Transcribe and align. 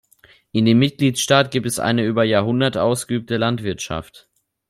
In 0.51 0.65
dem 0.65 0.79
Mitgliedstaat 0.79 1.51
gibt 1.51 1.67
es 1.67 1.77
eine 1.77 2.03
über 2.07 2.23
Jahrhunderte 2.23 2.81
ausgeübte 2.81 3.37
Landwirtschaft. 3.37 4.27